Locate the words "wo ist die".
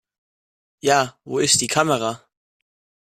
1.25-1.67